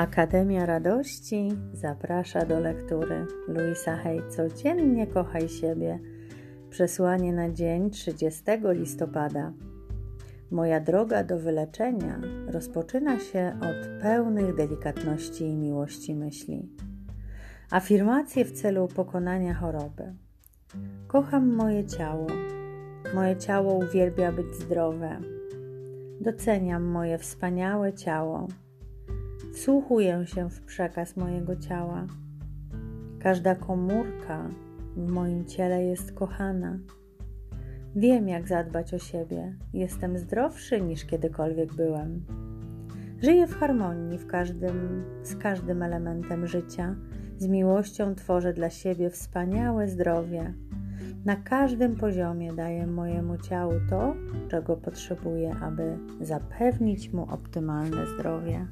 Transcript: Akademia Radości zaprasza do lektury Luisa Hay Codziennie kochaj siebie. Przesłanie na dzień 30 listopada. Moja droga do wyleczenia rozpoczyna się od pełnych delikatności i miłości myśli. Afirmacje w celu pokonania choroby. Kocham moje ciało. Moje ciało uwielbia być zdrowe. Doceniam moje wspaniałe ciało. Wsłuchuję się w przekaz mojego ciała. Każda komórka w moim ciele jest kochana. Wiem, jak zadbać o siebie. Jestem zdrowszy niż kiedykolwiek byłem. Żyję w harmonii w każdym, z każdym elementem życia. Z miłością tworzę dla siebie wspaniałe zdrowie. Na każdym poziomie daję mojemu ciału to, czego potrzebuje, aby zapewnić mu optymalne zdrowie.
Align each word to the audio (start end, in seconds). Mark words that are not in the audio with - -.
Akademia 0.00 0.66
Radości 0.66 1.48
zaprasza 1.72 2.46
do 2.46 2.60
lektury 2.60 3.26
Luisa 3.48 3.96
Hay 3.96 4.22
Codziennie 4.28 5.06
kochaj 5.06 5.48
siebie. 5.48 5.98
Przesłanie 6.70 7.32
na 7.32 7.50
dzień 7.50 7.90
30 7.90 8.42
listopada. 8.62 9.52
Moja 10.50 10.80
droga 10.80 11.24
do 11.24 11.38
wyleczenia 11.38 12.20
rozpoczyna 12.46 13.18
się 13.18 13.58
od 13.60 14.02
pełnych 14.02 14.54
delikatności 14.54 15.44
i 15.44 15.56
miłości 15.56 16.14
myśli. 16.14 16.68
Afirmacje 17.70 18.44
w 18.44 18.52
celu 18.52 18.88
pokonania 18.88 19.54
choroby. 19.54 20.14
Kocham 21.06 21.54
moje 21.54 21.86
ciało. 21.86 22.26
Moje 23.14 23.36
ciało 23.36 23.74
uwielbia 23.74 24.32
być 24.32 24.54
zdrowe. 24.54 25.20
Doceniam 26.20 26.82
moje 26.82 27.18
wspaniałe 27.18 27.92
ciało. 27.92 28.48
Wsłuchuję 29.60 30.26
się 30.26 30.50
w 30.50 30.60
przekaz 30.60 31.16
mojego 31.16 31.56
ciała. 31.56 32.06
Każda 33.18 33.54
komórka 33.54 34.48
w 34.96 35.10
moim 35.10 35.44
ciele 35.44 35.84
jest 35.84 36.12
kochana. 36.12 36.78
Wiem, 37.96 38.28
jak 38.28 38.48
zadbać 38.48 38.94
o 38.94 38.98
siebie. 38.98 39.56
Jestem 39.72 40.18
zdrowszy 40.18 40.80
niż 40.80 41.04
kiedykolwiek 41.04 41.74
byłem. 41.74 42.24
Żyję 43.22 43.46
w 43.46 43.56
harmonii 43.56 44.18
w 44.18 44.26
każdym, 44.26 45.04
z 45.22 45.36
każdym 45.36 45.82
elementem 45.82 46.46
życia. 46.46 46.96
Z 47.38 47.46
miłością 47.46 48.14
tworzę 48.14 48.52
dla 48.52 48.70
siebie 48.70 49.10
wspaniałe 49.10 49.88
zdrowie. 49.88 50.54
Na 51.24 51.36
każdym 51.36 51.96
poziomie 51.96 52.52
daję 52.52 52.86
mojemu 52.86 53.38
ciału 53.38 53.72
to, 53.90 54.14
czego 54.48 54.76
potrzebuje, 54.76 55.54
aby 55.54 55.98
zapewnić 56.20 57.12
mu 57.12 57.30
optymalne 57.30 58.06
zdrowie. 58.06 58.66